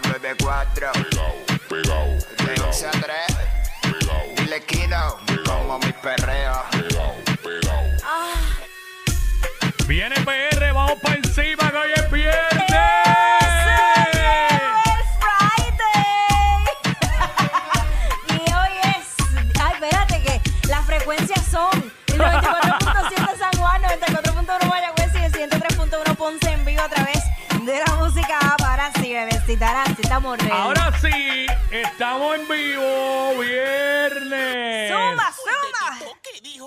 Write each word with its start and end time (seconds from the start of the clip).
94. 0.00 0.92
Pegao, 0.92 1.34
pegao, 1.68 2.06
De 2.06 2.44
pegao, 2.44 2.68
11 2.68 2.86
a 2.86 2.90
3. 2.90 3.02
pegao, 3.82 4.22
Dile 4.36 4.60
Kino, 4.64 5.16
como 5.44 5.78
mi 5.78 5.92
perreo. 5.92 6.62
pegao, 6.70 7.14
pegao. 7.42 7.84
Viene 9.86 10.16
PR, 10.20 10.72
vamos 10.72 10.98
para 11.02 11.14
encima, 11.16 11.70
que 11.70 11.76
hoy 11.78 11.92
es 11.96 12.10
viernes. 12.10 12.66
Friday. 15.18 16.68
y 18.28 18.52
hoy 18.52 18.74
es. 18.84 19.06
Ay, 19.60 19.72
espérate, 19.74 20.22
que 20.22 20.68
las 20.68 20.84
frecuencias 20.84 21.42
son 21.50 21.70
el 22.08 22.18
94.7 22.20 23.38
San 23.38 23.52
Juan, 23.58 23.82
94.1 23.82 24.68
Mayagüez 24.68 25.14
y 25.14 25.24
el 25.24 25.32
103.1 25.50 26.16
Ponce 26.16 26.50
en 26.50 26.64
vivo 26.66 26.82
a 26.82 26.88
través 26.88 27.22
de 27.64 27.78
la 27.86 27.94
música. 27.96 28.38
Ahora 28.58 28.90
sí, 29.00 29.12
bebecita, 29.14 29.72
estamos 30.08 30.38
ready. 30.38 30.50
Ahora 30.50 30.98
sí, 31.00 31.46
estamos 31.70 32.36
en 32.36 32.48
vivo, 32.48 33.38
viernes. 33.38 34.90
¡Suma, 34.90 35.32
suma! 35.32 35.98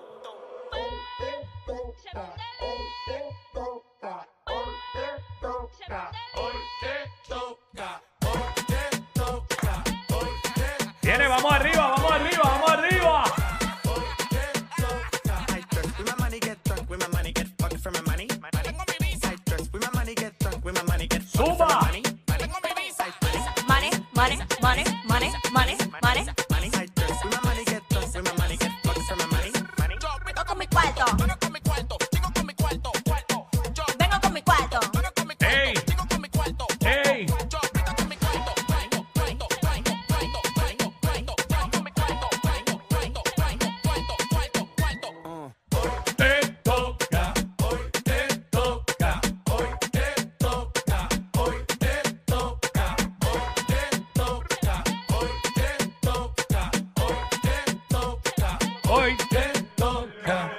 hoy 59.03 59.17
te 59.29 59.61
toca. 59.75 60.51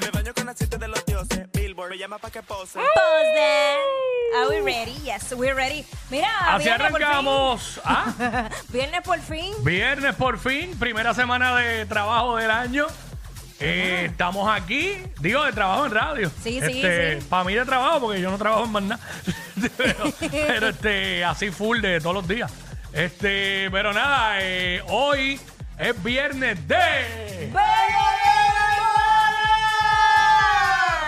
Me 0.00 0.10
baño 0.10 0.32
con 0.34 0.48
aceite 0.48 0.78
de 0.78 0.88
los 0.88 1.04
dioses. 1.04 1.46
Billboard 1.52 1.90
me 1.90 1.98
llama 1.98 2.18
pa' 2.18 2.30
que 2.30 2.42
pose. 2.42 2.78
Pose. 2.78 3.76
Are 4.36 4.48
we 4.48 4.60
ready? 4.60 4.94
Yes, 5.04 5.32
we're 5.32 5.54
ready. 5.54 5.84
Mira, 6.10 6.28
Así 6.54 6.64
viernes 6.64 6.90
por 6.90 6.98
fin. 6.98 7.06
arrancamos. 7.06 7.80
¿Ah? 7.84 8.48
Viernes 8.68 9.00
por 9.02 9.18
fin. 9.20 9.52
Viernes 9.64 10.14
por 10.14 10.38
fin, 10.38 10.78
primera 10.78 11.14
semana 11.14 11.56
de 11.56 11.86
trabajo 11.86 12.36
del 12.36 12.50
año. 12.50 12.86
Eh, 13.60 14.06
estamos 14.10 14.48
aquí, 14.48 14.92
digo 15.20 15.42
de 15.44 15.52
trabajo 15.52 15.86
en 15.86 15.92
radio. 15.92 16.30
Sí, 16.42 16.60
sí, 16.60 16.80
Este, 16.80 17.20
sí. 17.20 17.26
Para 17.28 17.42
mí 17.44 17.54
de 17.54 17.64
trabajo, 17.64 18.00
porque 18.00 18.20
yo 18.20 18.30
no 18.30 18.38
trabajo 18.38 18.64
en 18.64 18.70
más 18.72 18.82
nada. 18.84 19.02
pero, 19.76 20.12
pero, 20.20 20.68
este, 20.68 21.24
así 21.24 21.50
full 21.50 21.80
de 21.80 22.00
todos 22.00 22.14
los 22.14 22.28
días. 22.28 22.52
Este, 22.92 23.68
pero 23.72 23.92
nada, 23.92 24.36
eh, 24.40 24.82
hoy 24.88 25.40
es 25.78 26.02
viernes 26.02 26.66
de. 26.66 27.52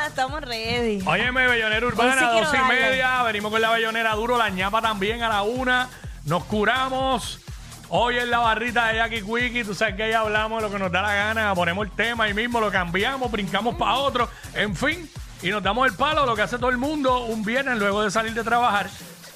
Estamos 0.06 0.42
ready. 0.42 1.03
Óyeme, 1.06 1.47
Bellonera 1.47 1.86
Urbana, 1.86 2.12
sí 2.12 2.19
quiero 2.19 2.47
dos 2.47 2.54
y 2.54 2.56
darle. 2.56 2.81
media. 2.81 3.22
Venimos 3.22 3.50
con 3.50 3.60
la 3.60 3.70
Bellonera 3.70 4.14
duro, 4.14 4.36
la 4.36 4.50
ñapa 4.50 4.82
también 4.82 5.22
a 5.22 5.28
la 5.28 5.42
una. 5.42 5.88
Nos 6.25 6.44
curamos. 6.44 7.41
Hoy 7.92 8.19
en 8.19 8.31
la 8.31 8.38
barrita 8.38 8.86
de 8.86 8.97
Jackie 8.97 9.22
Quickie, 9.22 9.64
tú 9.64 9.75
sabes 9.75 9.97
que 9.97 10.04
ahí 10.04 10.12
hablamos 10.12 10.62
de 10.62 10.69
lo 10.69 10.72
que 10.72 10.78
nos 10.78 10.92
da 10.92 11.02
la 11.02 11.12
gana, 11.12 11.52
ponemos 11.56 11.84
el 11.87 11.92
tema 11.92 12.22
ahí 12.22 12.34
mismo, 12.34 12.60
lo 12.60 12.70
cambiamos, 12.70 13.28
brincamos 13.32 13.75
para 13.75 13.94
otro, 13.94 14.31
en 14.54 14.76
fin, 14.76 15.10
y 15.42 15.48
nos 15.48 15.60
damos 15.60 15.88
el 15.88 15.97
palo, 15.97 16.25
lo 16.25 16.37
que 16.37 16.42
hace 16.42 16.56
todo 16.56 16.70
el 16.70 16.78
mundo 16.78 17.25
un 17.25 17.42
viernes 17.42 17.78
luego 17.78 18.04
de 18.04 18.12
salir 18.12 18.32
de 18.32 18.44
trabajar, 18.44 18.88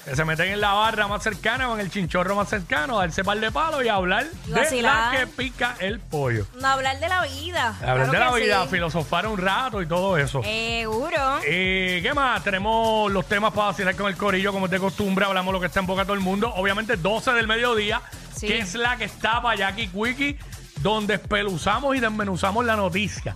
que 0.05 0.15
se 0.15 0.23
meten 0.23 0.51
en 0.51 0.61
la 0.61 0.73
barra 0.73 1.07
más 1.07 1.23
cercana 1.23 1.69
o 1.69 1.73
en 1.73 1.79
el 1.81 1.89
chinchorro 1.89 2.35
más 2.35 2.47
cercano, 2.47 2.99
darse 2.99 3.23
par 3.23 3.39
de 3.39 3.51
palos 3.51 3.83
y 3.83 3.87
hablar 3.89 4.27
Y 4.45 4.49
de 4.49 4.55
la 4.55 4.61
vacilar. 4.61 5.17
que 5.17 5.27
pica 5.27 5.75
el 5.79 5.99
pollo. 5.99 6.45
No, 6.61 6.67
hablar 6.67 6.99
de 6.99 7.09
la 7.09 7.23
vida. 7.23 7.69
Hablar 7.81 8.09
Claro 8.09 8.11
de 8.11 8.19
la 8.19 8.31
que 8.37 8.43
vida, 8.43 8.63
sí. 8.63 8.69
filosofar 8.69 9.25
un 9.27 9.37
rato 9.39 9.81
y 9.81 9.87
todo 9.87 10.17
eso. 10.17 10.43
Seguro. 10.43 11.39
Eh, 11.45 11.99
¿Qué 12.03 12.13
más? 12.13 12.43
Tenemos 12.43 13.11
los 13.11 13.25
temas 13.25 13.51
para 13.51 13.67
vacilar 13.67 13.95
con 13.95 14.07
el 14.07 14.15
corillo, 14.15 14.51
como 14.53 14.65
es 14.65 14.71
de 14.71 14.79
costumbre. 14.79 15.25
Hablamos 15.25 15.51
lo 15.53 15.59
que 15.59 15.65
está 15.67 15.79
en 15.79 15.87
boca 15.87 16.01
de 16.01 16.05
todo 16.05 16.15
el 16.15 16.19
mundo. 16.21 16.53
Obviamente, 16.55 16.97
12 16.97 17.31
del 17.33 17.47
mediodía, 17.47 18.01
Sí. 18.35 18.47
que 18.47 18.59
es 18.59 18.75
la 18.75 18.97
que 18.97 19.05
está 19.05 19.41
para 19.41 19.55
Jackie 19.57 19.87
Quickie, 19.87 20.37
donde 20.81 21.15
espeluzamos 21.15 21.95
y 21.95 21.99
desmenuzamos 21.99 22.63
la 22.63 22.75
noticia. 22.75 23.35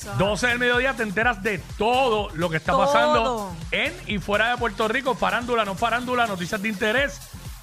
So- 0.00 0.12
12 0.14 0.46
del 0.46 0.58
mediodía 0.60 0.94
te 0.94 1.02
enteras 1.02 1.42
de 1.42 1.58
todo 1.76 2.28
lo 2.34 2.48
que 2.50 2.56
está 2.58 2.72
Todo. 2.72 2.86
pasando 2.86 3.56
en 3.72 3.92
y 4.06 4.18
fuera 4.18 4.50
de 4.50 4.56
Puerto 4.56 4.86
Rico, 4.86 5.14
farándula, 5.16 5.64
no 5.64 5.74
farándula, 5.74 6.26
noticias 6.26 6.62
de 6.62 6.68
interés, 6.68 7.20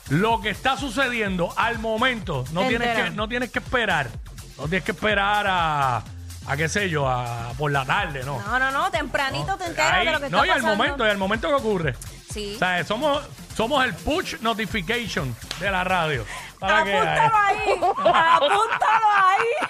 lo 0.10 0.42
que 0.42 0.50
está 0.50 0.76
sucediendo 0.78 1.54
al 1.56 1.80
momento. 1.80 2.44
No 2.52 2.62
Te 2.64 2.68
tienes 2.70 2.88
enteras. 2.90 3.10
que, 3.12 3.16
no 3.16 3.28
tienes 3.30 3.52
que 3.52 3.60
esperar, 3.60 4.10
no 4.58 4.64
tienes 4.68 4.84
que 4.84 4.92
esperar 4.92 5.46
a, 5.48 6.04
a 6.48 6.58
qué 6.58 6.68
sé 6.68 6.90
yo, 6.90 7.08
a 7.10 7.54
por 7.58 7.72
la 7.72 7.86
tarde, 7.86 8.24
¿no. 8.26 8.40
No, 8.42 8.60
no, 8.60 8.70
no. 8.72 8.92
Tempranito 8.92 9.56
te 9.58 9.66
enteras 9.68 9.94
Ahí- 9.94 10.06
de 10.06 10.12
lo 10.12 10.20
que 10.20 10.26
está 10.26 10.38
no, 10.38 10.46
y 10.46 10.50
al 10.50 10.56
pasando. 10.62 10.76
momento, 10.78 11.06
y 11.08 11.10
al 11.10 11.18
momento 11.18 11.48
que 11.48 11.54
ocurre. 11.54 11.96
Sí. 12.32 12.54
O 12.56 12.60
sea, 12.60 12.84
somos, 12.84 13.24
somos 13.56 13.84
el 13.86 13.94
push 13.94 14.36
notification 14.42 15.34
de 15.62 15.72
la 15.72 15.86
radio. 15.86 16.26
Para 16.60 16.84
que- 16.84 16.98
Apúntalo 16.98 17.36
ahí. 17.38 17.72
Apúntalo 18.14 19.06
ahí. 19.16 19.65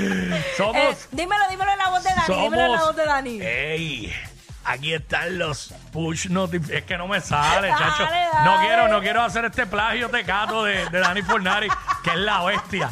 somos. 0.56 0.76
Eh, 0.76 0.96
dímelo, 1.12 1.42
dímelo 1.50 1.70
en 1.72 1.78
la 1.78 1.88
voz 1.90 2.02
de 2.04 2.10
Dani. 2.10 2.26
somos. 2.26 2.42
Dímelo 2.44 2.64
en 2.66 2.72
la 2.72 2.80
voz 2.84 2.96
de 2.96 3.04
Dani. 3.06 3.40
¡Ey! 3.42 4.12
Aquí 4.64 4.92
están 4.92 5.38
los 5.38 5.72
push 5.92 6.28
notifications. 6.28 6.78
Es 6.82 6.84
que 6.84 6.98
no 6.98 7.08
me 7.08 7.20
sale, 7.20 7.68
Dale, 7.68 7.70
chacho. 7.84 8.02
dale. 8.04 8.26
No 8.44 8.60
quiero, 8.60 8.88
no 8.88 9.00
quiero 9.00 9.22
hacer 9.22 9.44
este 9.46 9.66
plagio 9.66 10.08
tecato 10.10 10.64
de, 10.64 10.88
de 10.90 10.98
Dani 11.00 11.22
Fornari, 11.22 11.68
que 12.04 12.10
es 12.10 12.16
la 12.16 12.42
bestia. 12.44 12.90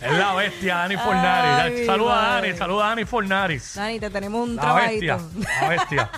Es 0.00 0.12
la 0.12 0.34
bestia, 0.34 0.76
Dani 0.78 0.96
Fornari. 0.96 1.86
Saluda 1.86 2.36
a. 2.36 2.40
Dani, 2.40 2.56
saluda 2.56 2.84
a 2.86 2.88
Dani 2.90 3.04
Fornaris. 3.04 3.74
Dani, 3.74 4.00
te 4.00 4.10
tenemos 4.10 4.46
un 4.48 4.56
La 4.56 4.62
trabajito. 4.62 5.16
bestia, 5.16 5.60
la 5.62 5.68
bestia. 5.68 6.10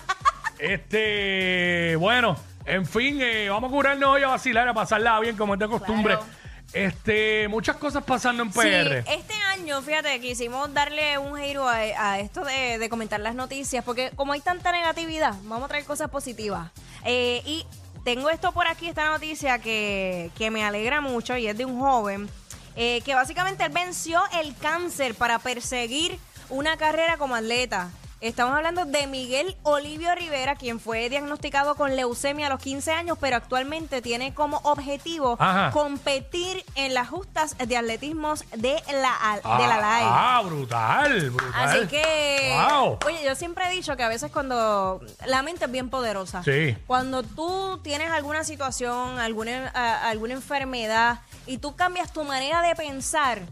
este, 0.58 1.96
bueno, 1.96 2.36
en 2.64 2.86
fin, 2.86 3.18
eh, 3.20 3.48
vamos 3.48 3.68
a 3.68 3.72
curarnos 3.72 4.08
hoy 4.08 4.22
a 4.22 4.28
vacilar, 4.28 4.66
a 4.68 4.74
pasarla 4.74 5.20
bien 5.20 5.36
como 5.36 5.54
es 5.54 5.60
de 5.60 5.68
costumbre. 5.68 6.14
Claro. 6.16 6.30
Este, 6.72 7.46
muchas 7.48 7.76
cosas 7.76 8.02
pasando 8.02 8.42
en 8.42 8.52
Sí, 8.52 8.58
PR. 8.58 8.98
este 9.06 9.34
año, 9.66 9.82
fíjate, 9.82 10.20
quisimos 10.20 10.72
darle 10.72 11.18
un 11.18 11.36
giro 11.36 11.66
a, 11.66 12.20
esto 12.20 12.44
de, 12.44 12.88
comentar 12.88 13.18
las 13.18 13.34
noticias, 13.34 13.84
porque 13.84 14.12
como 14.14 14.32
hay 14.32 14.40
tanta 14.40 14.70
negatividad, 14.70 15.34
vamos 15.42 15.64
a 15.64 15.68
traer 15.68 15.84
cosas 15.84 16.08
positivas. 16.08 16.70
Eh, 17.04 17.42
y 17.44 17.66
tengo 18.04 18.30
esto 18.30 18.52
por 18.52 18.68
aquí, 18.68 18.86
esta 18.86 19.06
noticia 19.06 19.58
que, 19.58 20.30
que 20.36 20.52
me 20.52 20.64
alegra 20.64 21.00
mucho 21.00 21.36
y 21.36 21.48
es 21.48 21.58
de 21.58 21.64
un 21.64 21.80
joven 21.80 22.28
eh, 22.76 23.00
que 23.04 23.16
básicamente 23.16 23.68
venció 23.68 24.22
el 24.40 24.56
cáncer 24.56 25.16
para 25.16 25.40
perseguir 25.40 26.16
una 26.48 26.76
carrera 26.76 27.16
como 27.16 27.34
atleta. 27.34 27.90
Estamos 28.22 28.56
hablando 28.56 28.86
de 28.86 29.06
Miguel 29.06 29.54
Olivio 29.62 30.14
Rivera, 30.14 30.56
quien 30.56 30.80
fue 30.80 31.10
diagnosticado 31.10 31.74
con 31.74 31.96
leucemia 31.96 32.46
a 32.46 32.48
los 32.48 32.60
15 32.60 32.90
años, 32.92 33.18
pero 33.20 33.36
actualmente 33.36 34.00
tiene 34.00 34.32
como 34.32 34.56
objetivo 34.64 35.36
Ajá. 35.38 35.70
competir 35.70 36.64
en 36.76 36.94
las 36.94 37.10
justas 37.10 37.54
de 37.58 37.76
atletismo 37.76 38.32
de 38.56 38.82
la, 38.90 39.40
de 39.58 39.66
la 39.68 39.76
LAE. 39.80 40.04
Ah, 40.06 40.42
brutal, 40.46 41.30
brutal. 41.30 41.52
Así 41.68 41.86
que, 41.88 42.56
Wow. 42.70 42.98
oye, 43.06 43.22
yo 43.22 43.34
siempre 43.34 43.66
he 43.66 43.70
dicho 43.70 43.94
que 43.98 44.02
a 44.02 44.08
veces 44.08 44.32
cuando 44.32 45.02
la 45.26 45.42
mente 45.42 45.66
es 45.66 45.70
bien 45.70 45.90
poderosa, 45.90 46.42
Sí. 46.42 46.74
cuando 46.86 47.22
tú 47.22 47.80
tienes 47.84 48.10
alguna 48.10 48.44
situación, 48.44 49.18
alguna, 49.20 49.70
a- 49.74 50.08
alguna 50.08 50.32
enfermedad 50.32 51.20
y 51.46 51.58
tú 51.58 51.76
cambias 51.76 52.10
tu 52.14 52.24
manera 52.24 52.62
de 52.62 52.74
pensar, 52.74 53.42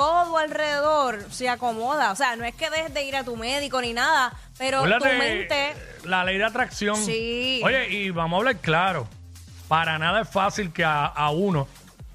todo 0.00 0.38
alrededor 0.38 1.26
se 1.30 1.48
acomoda. 1.50 2.10
O 2.12 2.16
sea, 2.16 2.34
no 2.36 2.44
es 2.46 2.54
que 2.54 2.70
dejes 2.70 2.94
de 2.94 3.04
ir 3.04 3.16
a 3.16 3.22
tu 3.24 3.36
médico 3.36 3.82
ni 3.82 3.92
nada, 3.92 4.32
pero 4.56 4.78
Acuérdate, 4.78 5.10
tu 5.12 5.18
mente... 5.18 5.74
La 6.04 6.24
ley 6.24 6.38
de 6.38 6.44
atracción. 6.44 6.96
Sí. 6.96 7.60
Oye, 7.62 7.88
y 7.90 8.10
vamos 8.10 8.36
a 8.36 8.38
hablar 8.38 8.56
claro. 8.58 9.06
Para 9.68 9.98
nada 9.98 10.22
es 10.22 10.28
fácil 10.30 10.72
que 10.72 10.84
a, 10.84 11.04
a 11.04 11.28
uno 11.30 11.68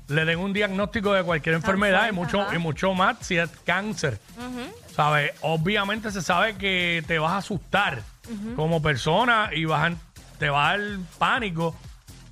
le 0.08 0.26
den 0.26 0.40
un 0.40 0.52
diagnóstico 0.52 1.14
de 1.14 1.24
cualquier 1.24 1.54
enfermedad 1.56 2.08
y 2.10 2.12
mucho, 2.12 2.48
y 2.54 2.58
mucho 2.58 2.94
más 2.96 3.18
si 3.22 3.38
es 3.38 3.50
cáncer. 3.66 4.20
¿Sabes? 4.96 5.34
Obviamente 5.42 6.10
se 6.12 6.22
sabe 6.24 6.56
que 6.58 7.04
te 7.06 7.20
vas 7.20 7.34
a 7.34 7.38
asustar. 7.38 8.02
como 8.56 8.82
persona 8.82 9.52
y 9.54 9.66
vas 9.66 9.92
a- 9.92 9.96
te 10.40 10.50
va 10.50 10.72
a 10.72 10.78
dar 10.78 10.88
pánico. 11.20 11.76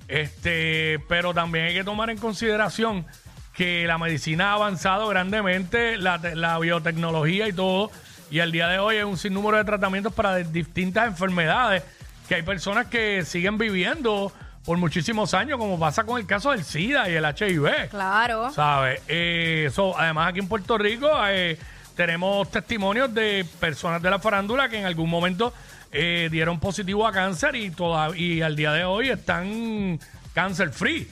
Este, 0.08 0.98
pero 1.08 1.32
también 1.32 1.66
hay 1.66 1.74
que 1.74 1.84
tomar 1.84 2.10
en 2.10 2.18
consideración 2.18 3.06
que 3.56 3.86
la 3.86 3.98
medicina 3.98 4.50
ha 4.50 4.54
avanzado 4.54 5.06
grandemente, 5.08 5.96
la, 5.96 6.18
la 6.34 6.58
biotecnología 6.58 7.48
y 7.48 7.52
todo, 7.52 7.90
y 8.30 8.40
al 8.40 8.50
día 8.52 8.68
de 8.68 8.78
hoy 8.78 8.96
hay 8.96 9.02
un 9.04 9.16
sinnúmero 9.16 9.58
de 9.58 9.64
tratamientos 9.64 10.12
para 10.12 10.34
de- 10.34 10.44
distintas 10.44 11.06
enfermedades 11.06 11.82
que 12.28 12.34
hay 12.36 12.42
personas 12.42 12.86
que 12.86 13.24
siguen 13.24 13.58
viviendo 13.58 14.32
por 14.64 14.78
muchísimos 14.78 15.34
años, 15.34 15.58
como 15.58 15.78
pasa 15.78 16.04
con 16.04 16.18
el 16.18 16.26
caso 16.26 16.50
del 16.50 16.64
SIDA 16.64 17.08
y 17.10 17.14
el 17.14 17.24
HIV. 17.24 17.90
Claro. 17.90 18.50
¿Sabes? 18.50 19.02
Eh, 19.08 19.70
so, 19.72 19.96
además, 19.98 20.30
aquí 20.30 20.38
en 20.40 20.48
Puerto 20.48 20.78
Rico 20.78 21.08
eh, 21.28 21.58
tenemos 21.94 22.50
testimonios 22.50 23.12
de 23.12 23.46
personas 23.60 24.00
de 24.00 24.08
la 24.10 24.18
farándula 24.18 24.68
que 24.70 24.78
en 24.78 24.86
algún 24.86 25.10
momento 25.10 25.52
eh, 25.92 26.28
dieron 26.32 26.58
positivo 26.58 27.06
a 27.06 27.12
cáncer 27.12 27.54
y, 27.56 27.70
toda, 27.70 28.16
y 28.16 28.40
al 28.40 28.56
día 28.56 28.72
de 28.72 28.84
hoy 28.84 29.10
están 29.10 30.00
cáncer 30.32 30.70
free. 30.70 31.06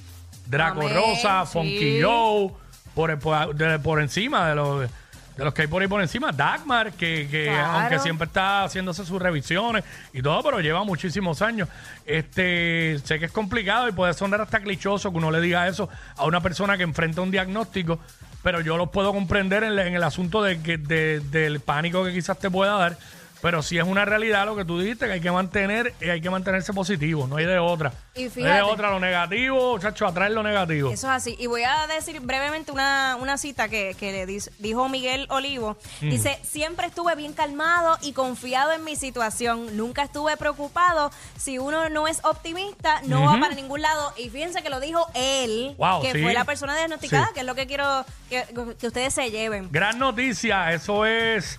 Draco 0.53 0.83
Amén, 0.83 0.95
Rosa, 0.95 1.45
sí. 1.47 1.53
Funky 1.55 2.03
Joe, 2.03 2.51
por, 2.95 3.19
por, 3.19 3.55
de- 3.57 3.79
por 3.79 4.01
encima 4.01 4.49
de 4.51 4.55
los, 4.55 4.81
de 4.83 5.45
los 5.45 5.55
que 5.55 5.63
hay 5.63 5.69
por 5.69 5.81
ahí 5.83 5.89
por 5.89 6.03
encima. 6.03 6.31
Dagmar, 6.31 6.93
que, 6.93 7.27
que 7.31 7.47
Claro. 7.47 7.73
aunque 7.79 7.99
siempre 7.99 8.27
está 8.27 8.65
haciéndose 8.65 9.05
sus 9.07 9.21
revisiones 9.21 9.83
y 10.13 10.21
todo, 10.23 10.43
pero 10.43 10.61
lleva 10.61 10.85
muchísimos 10.85 11.41
años. 11.43 11.69
Este, 12.07 12.99
sé 13.05 13.19
que 13.19 13.25
es 13.25 13.33
complicado 13.33 13.89
y 13.89 13.93
puede 13.93 14.13
sonar 14.15 14.41
hasta 14.43 14.61
clichoso 14.61 15.11
que 15.11 15.17
uno 15.17 15.31
le 15.31 15.41
diga 15.41 15.67
eso 15.67 15.89
a 16.17 16.25
una 16.27 16.41
persona 16.41 16.77
que 16.77 16.83
enfrenta 16.83 17.21
un 17.23 17.31
diagnóstico, 17.31 17.99
pero 18.43 18.61
yo 18.61 18.77
lo 18.77 18.91
puedo 18.91 19.13
comprender 19.13 19.65
en, 19.65 19.77
la- 19.77 19.87
en 19.87 19.95
el 19.95 20.03
asunto 20.03 20.43
de 20.43 20.61
que, 20.61 20.77
de- 20.77 21.21
del 21.21 21.61
pánico 21.61 22.05
que 22.05 22.13
quizás 22.13 22.39
te 22.39 22.51
pueda 22.51 22.75
dar. 22.75 22.99
Pero 23.43 23.61
si 23.63 23.77
es 23.77 23.85
una 23.85 24.05
realidad 24.05 24.47
lo 24.47 24.55
que 24.57 24.65
tú 24.65 24.79
dijiste, 24.81 25.07
que 25.07 25.13
hay 25.15 25.21
que 25.21 25.31
mantener, 25.33 25.93
eh, 26.01 26.13
hay 26.13 26.21
que 26.21 26.31
mantenerse 26.31 26.73
positivo, 26.73 27.27
no 27.27 27.37
hay 27.37 27.45
de 27.45 27.59
otra. 27.59 27.93
Y 28.15 28.25
no 28.27 28.47
hay 28.47 28.55
de 28.57 28.63
otra, 28.63 28.91
lo 28.91 29.01
negativo, 29.01 29.79
chacho, 29.81 30.07
atraer 30.07 30.31
lo 30.33 30.43
negativo. 30.45 30.91
Eso 30.91 31.09
es 31.09 31.13
así. 31.13 31.37
Y 31.39 31.47
voy 31.49 31.63
a 31.65 31.87
decir 31.89 32.21
brevemente 32.21 32.71
una, 32.71 33.17
una 33.21 33.37
cita 33.39 33.69
que, 33.69 33.97
que 33.99 34.13
le 34.13 34.27
dijo 34.59 34.89
Miguel 34.89 35.27
Olivo. 35.29 35.77
Dice, 36.01 36.39
siempre 36.45 36.87
estuve 36.87 37.15
bien 37.17 37.33
calmado 37.33 37.99
y 38.01 38.13
confiado 38.13 38.73
en 38.73 38.85
mi 38.85 38.95
situación. 38.97 39.77
Nunca 39.77 40.05
estuve 40.05 40.37
preocupado. 40.37 41.11
Si 41.37 41.59
uno 41.59 41.89
no 41.89 42.07
es 42.07 42.21
optimista, 42.25 43.01
no 43.07 43.25
va 43.25 43.41
para 43.41 43.55
ningún 43.55 43.83
lado. 43.83 44.13
Y 44.17 44.29
fíjense 44.31 44.63
que 44.63 44.71
lo 44.71 44.79
dijo 44.79 45.05
él, 45.15 45.75
Wow, 45.79 46.01
que 46.03 46.13
sí. 46.13 46.23
fue 46.23 46.33
la 46.33 46.45
persona 46.45 46.77
diagnosticada, 46.77 47.27
Sí. 47.27 47.35
que 47.35 47.41
es 47.41 47.47
lo 47.47 47.55
que 47.57 47.67
quiero 47.67 48.05
que, 48.31 48.45
que 48.79 48.87
ustedes 48.87 49.13
se 49.15 49.31
lleven. 49.31 49.69
Gran 49.73 49.99
noticia, 49.99 50.73
eso 50.73 51.07
es 51.07 51.59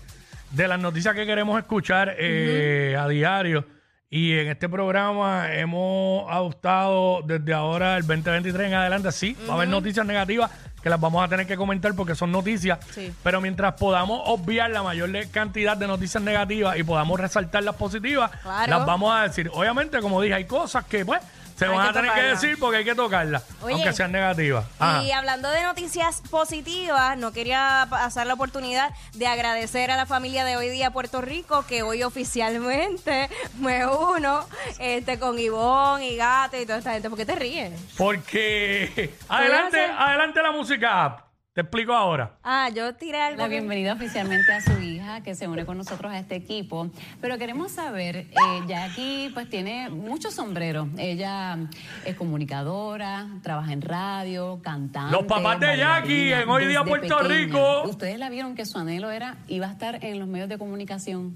de 0.54 0.68
las 0.68 0.80
noticias 0.80 1.14
que 1.16 1.26
queremos 1.26 1.58
escuchar 1.60 2.16
eh, 2.18 2.96
a 3.00 3.08
diario. 3.08 3.66
Y 4.10 4.38
en 4.38 4.48
este 4.50 4.70
programa 4.70 5.52
hemos 5.54 6.32
adoptado 6.32 7.24
desde 7.26 7.52
ahora 7.52 7.98
el 7.98 8.06
2023 8.06 8.68
en 8.68 8.74
adelante, 8.76 9.12
sí, 9.12 9.36
va 9.50 9.54
a 9.54 9.56
haber 9.58 9.70
noticias 9.70 10.06
negativas 10.06 10.52
que 10.84 10.90
las 10.90 11.00
vamos 11.00 11.24
a 11.24 11.28
tener 11.28 11.48
que 11.48 11.58
comentar 11.58 11.96
porque 11.96 12.14
son 12.14 12.32
noticias. 12.32 12.78
Sí. 12.92 13.12
Pero 13.24 13.42
mientras 13.42 13.74
podamos 13.74 14.22
obviar 14.26 14.70
la 14.70 14.84
mayor 14.84 15.10
cantidad 15.32 15.76
de 15.76 15.88
noticias 15.88 16.22
negativas 16.22 16.78
y 16.78 16.84
podamos 16.84 17.20
resaltar 17.20 17.64
las 17.64 17.76
positivas, 17.76 18.30
Claro. 18.44 18.70
las 18.78 18.86
vamos 18.86 19.16
a 19.16 19.24
decir. 19.24 19.50
Obviamente, 19.52 20.00
como 20.02 20.22
dije, 20.22 20.36
hay 20.36 20.46
cosas 20.46 20.86
que 20.86 21.04
pues 21.06 21.20
se 21.56 21.68
van 21.68 21.88
a 21.88 21.94
tener 21.94 22.12
que 22.14 22.22
decir 22.22 22.58
porque 22.60 22.78
hay 22.78 22.86
que 22.86 22.96
tocarlas, 22.96 23.44
Oye, 23.62 23.76
aunque 23.76 23.94
sean 23.94 24.12
negativas. 24.12 24.66
Ajá. 24.80 25.04
Y 25.04 25.12
hablando 25.12 25.50
de 25.50 25.64
noticias 25.64 26.22
positivas, 26.30 27.18
no 27.18 27.32
quería 27.32 27.88
pasar 27.90 28.28
la 28.28 28.34
oportunidad 28.34 28.94
de 29.14 29.28
agradecer 29.28 29.92
a 29.92 29.98
la 29.98 30.06
familia 30.06 30.46
de 30.46 30.58
hoy 30.58 30.70
día 30.70 30.92
Puerto 30.92 31.22
Rico, 31.22 31.66
que 31.68 31.84
hoy 31.84 32.04
oficialmente 32.04 33.30
me 33.60 33.86
uno 33.86 34.46
este, 34.80 35.20
con 35.20 35.38
Ivonne 35.40 36.08
y 36.08 36.16
Gato 36.18 36.58
y 36.58 36.66
toda 36.66 36.80
esta 36.80 36.94
gente. 36.94 37.10
¿Por 37.10 37.18
qué 37.18 37.26
te 37.26 37.36
ríes? 37.36 37.72
Porque 37.98 39.14
adelante, 39.30 39.82
hacer? 39.82 39.96
adelante 39.98 40.42
la 40.42 40.52
música. 40.52 41.24
Te 41.54 41.62
explico 41.62 41.94
ahora. 41.94 42.32
Ah, 42.44 42.70
yo 42.74 42.96
tiré 42.96 43.22
algo. 43.22 43.38
La 43.38 43.44
que- 43.44 43.52
bienvenida 43.60 43.94
oficialmente 43.94 44.52
a 44.52 44.60
su 44.60 44.72
hija 44.82 45.22
que 45.22 45.36
se 45.36 45.48
une 45.48 45.66
con 45.68 45.78
nosotros 45.78 46.12
a 46.12 46.18
este 46.18 46.34
equipo. 46.36 46.90
Pero 47.22 47.38
queremos 47.38 47.72
saber, 47.74 48.16
eh, 48.16 48.28
Jackie 48.68 49.30
pues 49.36 49.48
tiene 49.52 49.92
muchos 49.92 50.34
sombreros. 50.34 50.88
Ella 50.98 51.60
es 52.06 52.16
comunicadora, 52.16 53.28
trabaja 53.44 53.72
en 53.72 53.84
radio, 53.84 54.62
cantante. 54.64 55.16
Los 55.16 55.26
papás 55.26 55.60
de 55.60 55.78
Jackie 55.78 56.32
en 56.34 56.50
Hoy 56.50 56.66
Día 56.66 56.84
Puerto 56.84 57.20
pequeña. 57.20 57.36
Rico. 57.46 57.84
Ustedes 57.88 58.18
la 58.18 58.30
vieron 58.32 58.56
que 58.56 58.66
su 58.66 58.80
anhelo 58.80 59.12
era, 59.12 59.36
iba 59.48 59.68
a 59.68 59.72
estar 59.72 60.04
en 60.04 60.18
los 60.18 60.28
medios 60.28 60.50
de 60.50 60.58
comunicación. 60.58 61.36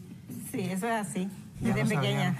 Sí, 0.51 0.61
eso 0.61 0.87
es 0.87 0.93
así. 0.93 1.29
Desde 1.59 1.85
pequeña. 1.85 2.33
sabía. 2.33 2.35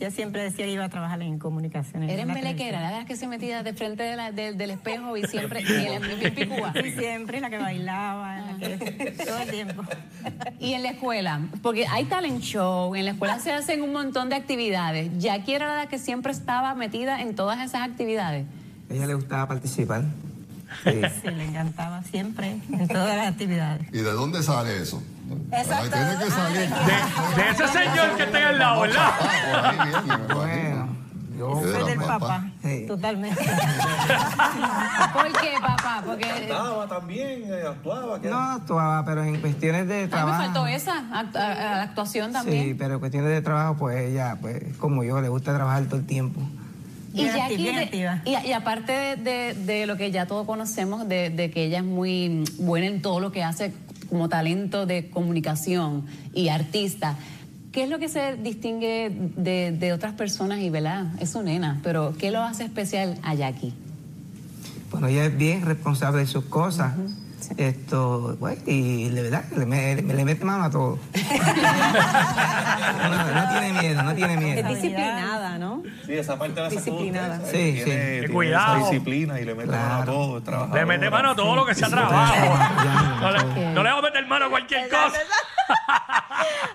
Yo 0.00 0.10
siempre 0.10 0.42
decía 0.42 0.66
que 0.66 0.72
iba 0.72 0.84
a 0.84 0.88
trabajar 0.90 1.22
en 1.22 1.38
comunicaciones. 1.38 2.10
Era 2.10 2.22
en 2.22 2.28
en 2.30 2.34
la 2.72 2.80
verdad 2.90 3.06
que 3.06 3.16
se 3.16 3.26
metía 3.26 3.62
de 3.62 3.72
frente 3.72 4.02
de 4.02 4.14
la- 4.16 4.30
de- 4.30 4.52
del 4.52 4.70
espejo 4.70 5.16
y 5.16 5.24
siempre 5.24 5.62
y 5.62 5.64
en 5.86 6.04
el-. 6.04 6.82
Sí, 6.84 6.92
siempre, 6.98 7.40
la 7.40 7.48
que 7.48 7.58
bailaba, 7.58 8.40
la 8.40 8.56
que, 8.58 8.76
todo 9.26 9.38
el 9.38 9.50
tiempo. 9.50 9.82
Y 10.60 10.74
en 10.74 10.82
la 10.82 10.90
escuela, 10.90 11.40
porque 11.62 11.86
hay 11.86 12.04
talent 12.04 12.40
show, 12.42 12.94
en 12.94 13.06
la 13.06 13.12
escuela 13.12 13.38
se 13.38 13.52
hacen 13.52 13.82
un 13.82 13.92
montón 13.92 14.28
de 14.28 14.36
actividades. 14.36 15.10
Jackie 15.18 15.54
era 15.54 15.74
la 15.76 15.86
que 15.88 15.98
siempre 15.98 16.32
estaba 16.32 16.74
metida 16.74 17.22
en 17.22 17.34
todas 17.34 17.58
esas 17.60 17.82
actividades. 17.88 18.44
A 18.90 18.94
ella 18.94 19.06
le 19.06 19.14
gustaba 19.14 19.48
participar. 19.48 20.02
Sí. 20.84 20.90
Sí, 21.22 21.30
le 21.30 21.44
encantaba 21.44 22.02
siempre, 22.02 22.56
en 22.70 22.88
todas 22.88 23.16
las 23.16 23.28
actividades. 23.28 23.86
¿Y 23.92 23.98
de 23.98 24.12
dónde 24.12 24.42
sale 24.42 24.82
eso? 24.82 25.02
Exacto. 25.52 25.96
Ahí 25.96 26.04
tiene 26.08 26.24
que 26.24 26.30
salir. 26.30 26.68
De, 26.68 27.42
de 27.42 27.50
ese 27.50 27.68
señor 27.68 28.16
que 28.16 28.22
está 28.24 28.38
ahí 28.38 28.44
al 28.44 28.58
lado, 28.58 28.80
¿verdad? 28.82 29.10
Me. 30.28 30.34
Bueno, 30.34 30.88
yo 31.38 31.60
del 31.84 31.98
papá. 31.98 32.18
papá, 32.18 32.50
Sí. 32.62 32.84
totalmente. 32.86 33.44
¿Por 35.12 35.32
qué, 35.40 35.50
papá? 35.60 36.02
Porque 36.04 36.24
a 36.24 36.34
Cantaba 36.38 36.86
también, 36.88 37.42
eh, 37.46 37.62
actuaba. 37.68 38.18
no 38.18 38.38
actuaba, 38.38 39.04
pero 39.04 39.24
en 39.24 39.40
cuestiones 39.40 39.86
de 39.88 39.94
mí 39.96 40.02
me 40.02 40.08
trabajo. 40.08 40.42
faltó 40.44 40.66
esa, 40.66 40.94
act- 41.12 41.36
a- 41.36 41.52
a- 41.52 41.76
la 41.76 41.82
actuación 41.82 42.32
también. 42.32 42.64
Sí, 42.64 42.74
pero 42.74 42.94
en 42.94 43.00
cuestiones 43.00 43.30
de 43.30 43.42
trabajo, 43.42 43.76
pues 43.78 43.98
ella, 44.10 44.36
pues 44.40 44.62
como 44.78 45.04
yo, 45.04 45.20
le 45.20 45.28
gusta 45.28 45.54
trabajar 45.54 45.84
todo 45.84 45.96
el 46.00 46.06
tiempo. 46.06 46.40
Y, 47.12 47.24
de- 47.24 47.40
activa. 47.40 48.20
y, 48.26 48.48
y 48.48 48.52
aparte 48.52 48.92
de, 48.92 49.16
de- 49.16 49.54
de 49.54 49.86
lo 49.86 49.96
que 49.96 50.10
ya 50.10 50.26
todos 50.26 50.46
conocemos, 50.46 51.08
de, 51.08 51.30
de 51.30 51.50
que 51.50 51.64
ella 51.64 51.78
es 51.78 51.84
muy 51.84 52.44
buena 52.58 52.86
en 52.86 53.00
todo 53.00 53.20
lo 53.20 53.32
que 53.32 53.42
hace 53.42 53.72
como 54.08 54.28
talento 54.28 54.86
de 54.86 55.10
comunicación 55.10 56.06
y 56.34 56.48
artista, 56.48 57.16
¿qué 57.72 57.84
es 57.84 57.90
lo 57.90 57.98
que 57.98 58.08
se 58.08 58.36
distingue 58.36 59.10
de, 59.36 59.72
de 59.72 59.92
otras 59.92 60.14
personas? 60.14 60.60
Y, 60.60 60.70
¿verdad? 60.70 61.06
Es 61.20 61.30
su 61.30 61.42
nena, 61.42 61.80
pero 61.82 62.14
¿qué 62.18 62.30
lo 62.30 62.42
hace 62.42 62.64
especial 62.64 63.18
a 63.22 63.34
Jackie? 63.34 63.74
Bueno, 64.90 65.08
ella 65.08 65.26
es 65.26 65.36
bien 65.36 65.62
responsable 65.62 66.20
de 66.20 66.26
sus 66.26 66.44
cosas. 66.44 66.94
Esto, 67.56 68.36
pues, 68.40 68.58
y 68.66 69.08
de 69.08 69.22
verdad, 69.22 69.44
le, 69.56 69.66
me- 69.66 69.94
le 69.96 70.24
mete 70.24 70.44
mano 70.44 70.64
a 70.64 70.70
todo. 70.70 70.98
no, 73.02 73.34
no 73.34 73.48
tiene 73.50 73.72
miedo, 73.80 74.02
no 74.02 74.14
tiene 74.14 74.36
miedo. 74.36 74.68
disciplinada, 74.68 75.58
¿no? 75.58 75.82
Sí, 76.04 76.14
esa 76.14 76.38
parte 76.38 76.60
la 76.60 76.68
Disciplinada. 76.68 77.40
Sí, 77.46 77.56
Sí, 77.56 77.78
sí. 77.78 77.84
tiene, 77.84 78.00
Que 78.00 78.18
tiene 78.20 78.34
cuidado. 78.34 78.76
esa 78.78 78.90
disciplina 78.90 79.40
y 79.40 79.44
le 79.44 79.54
mete 79.54 79.70
mano 79.72 79.94
a 80.02 80.04
todo. 80.04 80.38
es 80.38 80.44
trabajadora. 80.44 80.80
Le 80.80 80.86
mete 80.86 81.10
mano 81.10 81.30
a 81.30 81.36
todo 81.36 81.56
lo 81.56 81.66
que 81.66 81.74
sea 81.74 81.88
Sí, 81.88 81.92
trabajo. 81.94 82.34
No 83.20 83.30
le, 83.30 83.38
ya. 83.38 83.70
no 83.72 83.82
le 83.82 83.90
va 83.92 83.98
a 83.98 84.02
meter 84.02 84.26
mano 84.26 84.46
a 84.46 84.50
cualquier 84.50 84.88
cosa. 84.88 85.18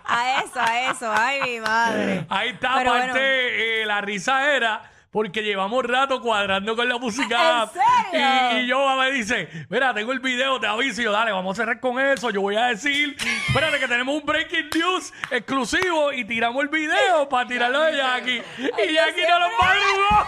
A 0.06 0.42
eso, 0.44 0.60
a 0.60 0.92
eso. 0.92 1.12
Ay, 1.16 1.40
mi 1.44 1.60
madre. 1.62 2.26
Ahí 2.30 2.50
está, 2.50 2.76
Pero 2.78 2.92
aparte, 2.92 3.12
bueno. 3.12 3.22
eh, 3.24 3.84
la 3.86 4.02
risa 4.02 4.54
era 4.56 4.82
porque 5.12 5.44
llevamos 5.44 5.84
rato 5.84 6.22
cuadrando 6.22 6.76
con 6.76 6.88
la 6.88 6.98
música. 6.98 7.64
¿En 7.64 7.70
serio? 7.70 8.60
Y, 8.60 8.64
y 8.64 8.68
yo 8.68 8.96
me 8.98 9.12
dice, 9.12 9.50
mira, 9.70 9.94
tengo 9.94 10.14
el 10.14 10.20
video, 10.20 10.60
te 10.60 10.68
aviso. 10.68 11.02
Y 11.02 11.04
yo, 11.04 11.12
dale, 11.12 11.32
vamos 11.32 11.58
a 11.58 11.62
cerrar 11.62 11.80
con 11.82 12.00
eso. 12.00 12.30
Yo 12.30 12.42
voy 12.42 12.56
a 12.56 12.68
decir, 12.68 13.18
espérate 13.48 13.78
que 13.80 13.88
tenemos 13.88 14.16
un 14.16 14.26
breaking 14.26 14.70
news 14.74 15.14
exclusivo 15.30 16.14
y 16.14 16.24
tiramos 16.24 16.64
el 16.64 16.70
video 16.70 17.28
para 17.28 17.48
tirarlo 17.48 17.82
de 17.82 17.98
Jackie. 17.98 18.42
Y 18.58 18.94
Jackie 18.94 19.26
no 19.28 19.40
lo 19.40 19.48
madrugó. 19.60 20.28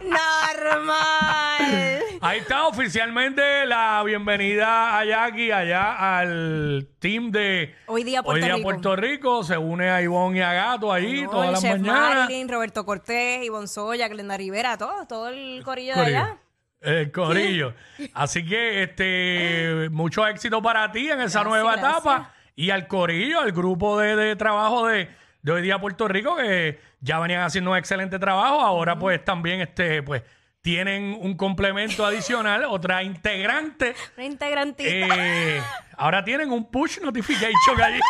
Normal. 0.64 2.07
Ahí 2.28 2.40
está 2.40 2.66
oficialmente 2.66 3.64
la 3.64 4.02
bienvenida 4.04 4.98
a 4.98 5.04
Jackie 5.06 5.50
allá 5.50 6.18
al 6.18 6.86
team 6.98 7.30
de 7.30 7.74
Hoy 7.86 8.04
Día 8.04 8.22
Puerto 8.22 8.46
Rico. 8.46 8.62
Puerto 8.62 8.96
Rico. 8.96 9.42
Se 9.44 9.56
une 9.56 9.88
a 9.88 10.02
Ivonne 10.02 10.36
y 10.36 10.42
a 10.42 10.52
Gato 10.52 10.92
ahí 10.92 11.22
No, 11.22 11.30
todas 11.30 11.46
el 11.46 11.52
las 11.52 11.62
Chef 11.62 11.80
mañanas. 11.80 12.28
Roberto 12.50 12.84
Cortés, 12.84 13.42
Ivonne 13.46 13.66
Soya, 13.66 14.08
Glenda 14.08 14.36
Rivera, 14.36 14.76
todo, 14.76 15.06
todo 15.06 15.28
el 15.30 15.62
corillo, 15.64 15.94
de 15.94 16.00
Corillo. 16.00 16.18
allá. 16.18 16.36
El 16.82 17.10
corillo. 17.12 17.74
Así 18.12 18.44
que 18.44 18.82
este 18.82 19.88
mucho 19.90 20.26
éxito 20.26 20.60
para 20.60 20.92
ti 20.92 21.10
en 21.10 21.22
esa 21.22 21.42
nueva 21.44 21.76
gracias. 21.76 21.92
etapa. 21.94 22.34
Y 22.54 22.68
al 22.68 22.88
corillo, 22.88 23.40
al 23.40 23.52
grupo 23.52 23.98
de, 23.98 24.16
de 24.16 24.36
trabajo 24.36 24.86
de, 24.86 25.08
de 25.40 25.52
hoy 25.52 25.62
día 25.62 25.78
Puerto 25.80 26.06
Rico, 26.06 26.36
que 26.36 26.78
ya 27.00 27.20
venían 27.20 27.40
haciendo 27.40 27.70
un 27.70 27.78
excelente 27.78 28.18
trabajo. 28.18 28.60
Ahora, 28.60 28.98
pues, 28.98 29.24
también 29.24 29.62
este, 29.62 30.02
pues, 30.02 30.22
tienen 30.68 31.16
un 31.18 31.34
complemento 31.34 32.04
adicional, 32.04 32.64
otra 32.68 33.02
integrante. 33.02 33.94
Una 34.18 34.26
integrantita. 34.26 34.90
eh, 34.90 35.62
ahora 35.96 36.22
tienen 36.22 36.52
un 36.52 36.70
push 36.70 36.98
notification 37.00 37.80
allí. 37.82 38.00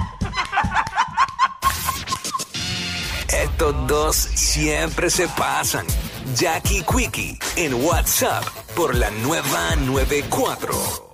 Estos 3.29 3.87
dos 3.87 4.17
siempre 4.17 5.09
se 5.09 5.29
pasan. 5.29 5.87
Jackie 6.35 6.83
Quickie 6.83 7.39
en 7.55 7.75
WhatsApp 7.75 8.45
por 8.75 8.97
la 8.97 9.09
nueva 9.13 9.77
94. 9.77 11.08